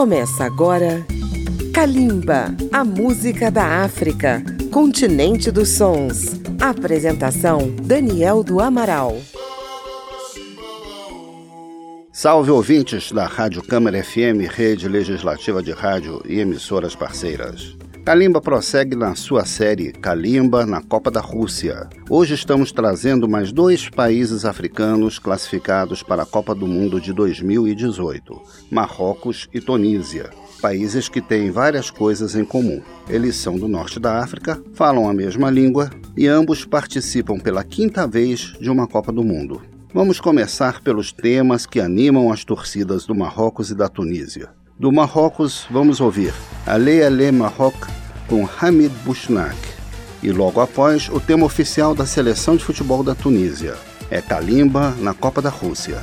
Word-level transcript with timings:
Começa 0.00 0.44
agora 0.46 1.04
Kalimba, 1.74 2.54
a 2.72 2.82
música 2.82 3.50
da 3.50 3.84
África, 3.84 4.42
continente 4.72 5.50
dos 5.50 5.68
sons. 5.76 6.40
Apresentação 6.58 7.70
Daniel 7.82 8.42
do 8.42 8.60
Amaral. 8.60 9.20
Salve 12.10 12.50
ouvintes 12.50 13.12
da 13.12 13.26
Rádio 13.26 13.62
Câmara 13.62 14.02
FM, 14.02 14.48
rede 14.48 14.88
legislativa 14.88 15.62
de 15.62 15.72
rádio 15.72 16.22
e 16.26 16.40
emissoras 16.40 16.94
parceiras. 16.96 17.76
Kalimba 18.04 18.40
prossegue 18.40 18.96
na 18.96 19.14
sua 19.14 19.44
série 19.44 19.92
Kalimba 19.92 20.64
na 20.64 20.80
Copa 20.80 21.10
da 21.10 21.20
Rússia. 21.20 21.86
Hoje 22.08 22.34
estamos 22.34 22.72
trazendo 22.72 23.28
mais 23.28 23.52
dois 23.52 23.90
países 23.90 24.46
africanos 24.46 25.18
classificados 25.18 26.02
para 26.02 26.22
a 26.22 26.26
Copa 26.26 26.54
do 26.54 26.66
Mundo 26.66 26.98
de 26.98 27.12
2018: 27.12 28.40
Marrocos 28.70 29.48
e 29.52 29.60
Tunísia. 29.60 30.30
Países 30.62 31.08
que 31.08 31.20
têm 31.20 31.50
várias 31.50 31.90
coisas 31.90 32.34
em 32.34 32.44
comum. 32.44 32.80
Eles 33.08 33.36
são 33.36 33.58
do 33.58 33.68
norte 33.68 34.00
da 34.00 34.22
África, 34.22 34.60
falam 34.72 35.08
a 35.08 35.12
mesma 35.12 35.50
língua 35.50 35.90
e 36.16 36.26
ambos 36.26 36.64
participam 36.64 37.38
pela 37.38 37.62
quinta 37.62 38.06
vez 38.06 38.54
de 38.58 38.70
uma 38.70 38.88
Copa 38.88 39.12
do 39.12 39.22
Mundo. 39.22 39.60
Vamos 39.92 40.20
começar 40.20 40.80
pelos 40.80 41.12
temas 41.12 41.66
que 41.66 41.80
animam 41.80 42.32
as 42.32 42.44
torcidas 42.44 43.04
do 43.04 43.14
Marrocos 43.14 43.70
e 43.70 43.74
da 43.74 43.88
Tunísia. 43.88 44.48
Do 44.78 44.90
Marrocos, 44.90 45.66
vamos 45.70 46.00
ouvir 46.00 46.32
Ale 46.66 47.02
Ale 47.02 47.30
Maroc 47.32 47.99
com 48.30 48.48
Hamid 48.60 48.92
Bouchnak. 49.04 49.58
E 50.22 50.30
logo 50.30 50.60
após, 50.60 51.08
o 51.08 51.18
tema 51.18 51.44
oficial 51.44 51.96
da 51.96 52.06
seleção 52.06 52.56
de 52.56 52.64
futebol 52.64 53.02
da 53.02 53.12
Tunísia. 53.12 53.74
É 54.08 54.22
Kalimba 54.22 54.94
na 55.00 55.12
Copa 55.12 55.42
da 55.42 55.50
Rússia. 55.50 56.00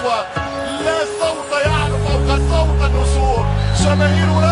أقوى 0.00 0.24
لا 0.84 0.98
صوت 1.20 1.60
يعلو 1.66 1.98
فوق 1.98 2.36
صوت 2.36 2.90
النسور 2.90 3.46
جماهيرنا 3.84 4.49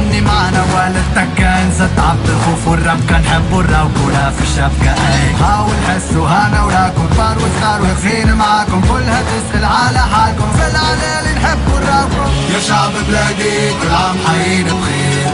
غني 0.00 0.20
معنا 0.20 0.64
والدتك 0.74 1.28
كان 1.36 1.70
زاد 1.78 1.98
عم 1.98 2.16
الخوف 2.24 2.68
والرب 2.68 3.00
كان 3.08 3.24
حبوا 3.24 3.62
في 4.30 4.42
الشبكة 4.42 4.90
أي 4.90 5.34
هاو 5.40 5.66
الحسوا 5.66 6.28
هانا 6.28 6.62
وراكم 6.64 7.06
كبار 7.14 7.36
وصغار 7.36 7.82
واقفين 7.82 8.34
معاكم. 8.34 8.80
كلها 8.80 9.22
تسأل 9.22 9.64
على 9.64 9.98
حالكم. 9.98 10.50
في 10.52 10.66
العلالي 10.70 11.32
نحبوا 11.38 11.78
الراب 11.78 12.10
يا 12.54 12.60
شعب 12.68 12.92
بلادي 13.08 13.70
كل 13.82 13.94
عام 13.94 14.16
حيين 14.26 14.64
بخير. 14.64 15.32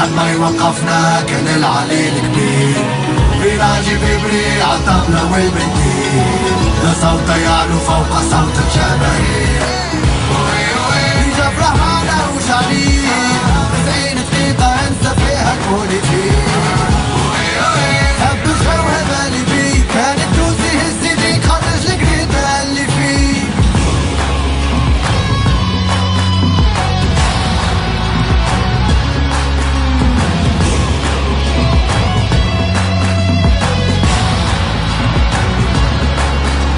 حد 0.00 0.08
ما 0.16 0.30
يوقفنا 0.30 1.22
كان 1.28 1.46
العليل 1.56 2.14
كبير. 2.18 2.84
بين 3.42 3.60
عجيب 3.60 4.00
بري 4.00 4.62
عالطبلة 4.62 5.32
والبنتين 5.32 6.26
لا 6.84 6.92
صوت 7.02 7.28
يعلو 7.28 7.78
فوق 7.78 8.20
صوت 8.30 8.56
الجماهير. 8.64 9.66
إجا 11.36 11.48
فرحانة 11.50 12.18
وشعليل 12.36 13.08
تسعين 13.72 14.16
دقيقة 14.16 14.74
انسى 14.74 15.14
فيها 15.20 15.54
البوليتيك 15.54 16.48
حب 18.20 18.44
الجو 18.44 18.82
هذا 18.88 19.26
اللي 19.26 19.44
بيه 19.44 19.80
كان 19.94 20.16
التونسي 20.16 20.78
هز 20.78 21.04
يديك 21.12 21.44
خرج 21.44 21.86
القريب 21.90 22.30
اللي 22.62 22.86
فيه 22.86 23.42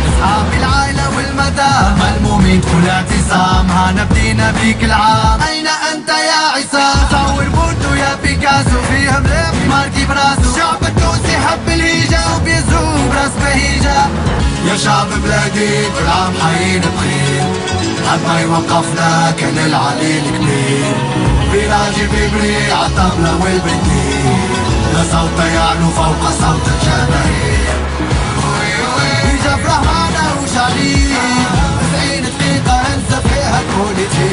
أصحاب 0.08 0.46
العائلة 0.58 1.08
والمدى 1.16 1.72
ملمومين 2.02 2.61
كل 2.61 2.88
اعتصام؟ 2.88 3.70
هانا 3.70 4.04
بدينا 4.38 4.50
بيك 4.50 4.85
العام 4.85 5.40
أين 5.43 5.67
أنت 5.67 6.08
يا 6.08 6.40
عصام 6.55 7.08
صور 7.11 7.44
بوردو 7.44 7.94
يا 7.94 8.19
بيكاسو 8.23 8.82
فيها 8.90 9.19
ملف 9.20 9.69
ماركي 9.69 10.05
براسو. 10.05 10.50
الشعب 10.55 10.82
التونسي 10.82 11.37
حب 11.37 11.69
الهيجة 11.69 12.20
وبيزرو 12.37 13.08
براس 13.11 13.31
بهيجة. 13.40 14.06
يا 14.69 14.76
شعب 14.76 15.06
بلادي 15.25 15.85
كل 15.87 16.08
عام 16.08 16.32
حيين 16.43 16.81
بخير. 16.81 17.44
حد 18.11 18.19
ما 18.29 18.40
يوقفنا 18.40 19.35
كان 19.38 19.58
العلي 19.58 20.19
الكبير 20.19 20.94
فيراجي 21.52 22.06
بيبري 22.12 22.73
عالطبلة 22.73 23.32
والبنديل 23.43 24.50
لا 24.94 25.02
صوت 25.12 25.38
يعلو 25.55 25.90
فوق 25.90 26.23
صوت 26.40 26.67
الجماهير. 26.75 27.79
إجا 29.25 29.56
فرحانة 29.56 30.26
وشعليل. 30.43 31.17
تسعين 31.81 32.23
دقيقة 32.23 32.81
انسى 32.81 33.29
فيها 33.29 33.61
البوليتيك 33.61 34.27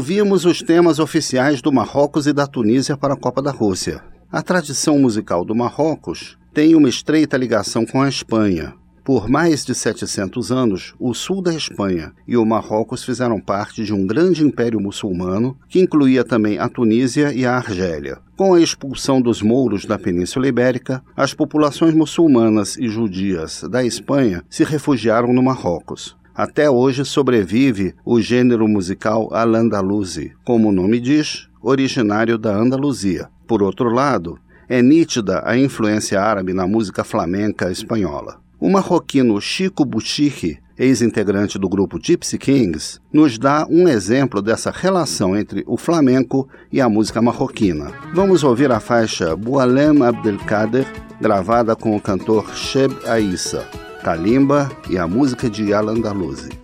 Ouvimos 0.00 0.46
os 0.46 0.62
temas 0.62 0.98
oficiais 0.98 1.60
do 1.60 1.70
Marrocos 1.70 2.26
e 2.26 2.32
da 2.32 2.46
Tunísia 2.46 2.96
para 2.96 3.12
a 3.12 3.16
Copa 3.18 3.42
da 3.42 3.50
Rússia. 3.50 4.02
A 4.32 4.40
tradição 4.40 4.98
musical 4.98 5.44
do 5.44 5.54
Marrocos 5.54 6.38
tem 6.54 6.74
uma 6.74 6.88
estreita 6.88 7.36
ligação 7.36 7.84
com 7.84 8.00
a 8.00 8.08
Espanha. 8.08 8.72
Por 9.04 9.28
mais 9.28 9.62
de 9.62 9.74
700 9.74 10.50
anos, 10.50 10.94
o 10.98 11.12
sul 11.12 11.42
da 11.42 11.52
Espanha 11.52 12.14
e 12.26 12.34
o 12.34 12.46
Marrocos 12.46 13.04
fizeram 13.04 13.38
parte 13.38 13.84
de 13.84 13.92
um 13.92 14.06
grande 14.06 14.42
império 14.42 14.80
muçulmano 14.80 15.54
que 15.68 15.80
incluía 15.80 16.24
também 16.24 16.58
a 16.58 16.66
Tunísia 16.66 17.34
e 17.34 17.44
a 17.44 17.54
Argélia. 17.54 18.20
Com 18.38 18.54
a 18.54 18.60
expulsão 18.62 19.20
dos 19.20 19.42
mouros 19.42 19.84
da 19.84 19.98
Península 19.98 20.48
Ibérica, 20.48 21.02
as 21.14 21.34
populações 21.34 21.92
muçulmanas 21.92 22.78
e 22.78 22.88
judias 22.88 23.64
da 23.70 23.84
Espanha 23.84 24.42
se 24.48 24.64
refugiaram 24.64 25.30
no 25.34 25.42
Marrocos. 25.42 26.18
Até 26.34 26.70
hoje 26.70 27.04
sobrevive 27.04 27.94
o 28.04 28.20
gênero 28.20 28.68
musical 28.68 29.28
al-Andalusi, 29.32 30.32
como 30.44 30.68
o 30.68 30.72
nome 30.72 31.00
diz, 31.00 31.48
originário 31.62 32.38
da 32.38 32.54
Andaluzia. 32.54 33.28
Por 33.46 33.62
outro 33.62 33.90
lado, 33.90 34.38
é 34.68 34.80
nítida 34.80 35.42
a 35.44 35.58
influência 35.58 36.20
árabe 36.20 36.52
na 36.52 36.66
música 36.66 37.02
flamenca 37.02 37.70
espanhola. 37.70 38.38
O 38.60 38.70
marroquino 38.70 39.40
Chico 39.40 39.84
Buchiche, 39.84 40.58
ex-integrante 40.78 41.58
do 41.58 41.68
grupo 41.68 41.98
Gypsy 41.98 42.38
Kings, 42.38 43.00
nos 43.12 43.36
dá 43.38 43.66
um 43.68 43.88
exemplo 43.88 44.40
dessa 44.40 44.70
relação 44.70 45.36
entre 45.36 45.64
o 45.66 45.76
flamenco 45.76 46.48
e 46.70 46.80
a 46.80 46.88
música 46.88 47.20
marroquina. 47.20 47.90
Vamos 48.14 48.44
ouvir 48.44 48.70
a 48.70 48.78
faixa 48.78 49.34
Boualem 49.34 50.02
Abdelkader, 50.02 50.86
gravada 51.20 51.74
com 51.74 51.96
o 51.96 52.00
cantor 52.00 52.54
Sheb 52.54 52.94
Aissa, 53.06 53.66
Kalimba 54.02 54.70
e 54.88 54.96
a 54.96 55.06
música 55.06 55.48
de 55.50 55.74
Al 55.74 55.90
Andalusi. 55.90 56.59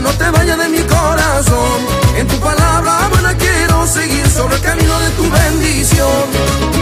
no 0.00 0.10
te 0.10 0.30
vayas 0.30 0.58
de 0.58 0.68
mi 0.68 0.80
corazón. 0.80 1.86
En 2.16 2.26
tu 2.26 2.36
palabra 2.38 3.08
buena 3.10 3.36
quiero 3.36 3.86
seguir 3.86 4.26
sobre 4.28 4.56
el 4.56 4.62
camino 4.62 4.98
de 5.00 5.10
tu 5.10 5.30
bendición. 5.30 6.79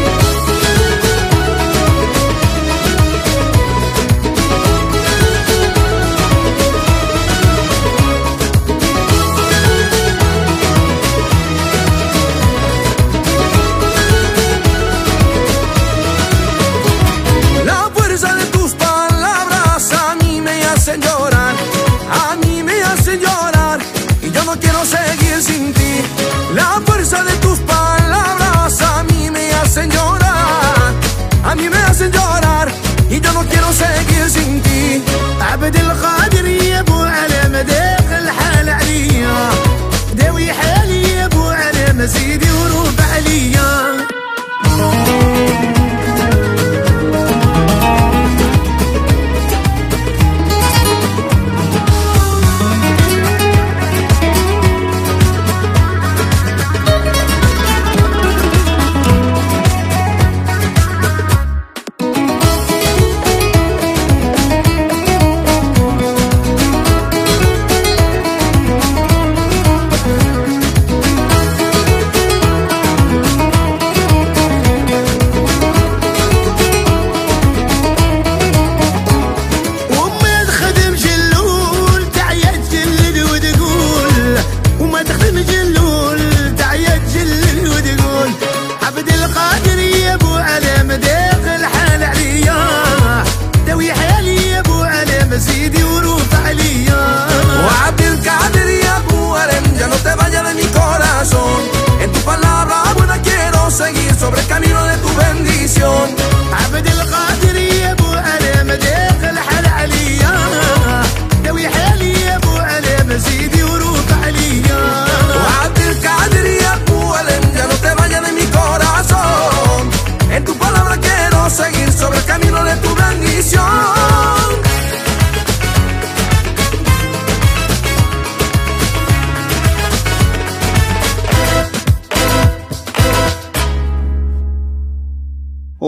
بدل 35.68 35.80
الغالي 35.80 36.17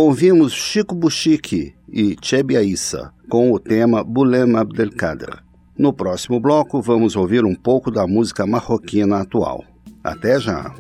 Ouvimos 0.02 0.54
Chico 0.54 0.95
Buchique 0.95 1.75
e 1.87 2.16
Chebia 2.23 2.62
Issa 2.62 3.12
com 3.28 3.52
o 3.52 3.59
tema 3.59 4.02
Bulem 4.02 4.57
Abdelkader. 4.57 5.42
No 5.76 5.92
próximo 5.92 6.40
bloco, 6.40 6.80
vamos 6.80 7.16
ouvir 7.16 7.45
um 7.45 7.54
pouco 7.54 7.90
da 7.90 8.07
música 8.07 8.47
marroquina 8.47 9.21
atual. 9.21 9.62
Até 10.02 10.40
já! 10.40 10.75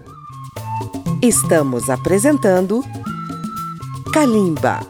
Estamos 1.22 1.90
apresentando 1.90 2.82
Kalimba 4.10 4.80